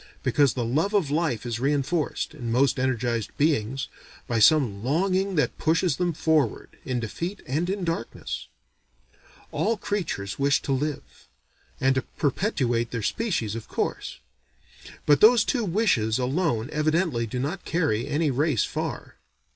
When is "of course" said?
13.53-14.17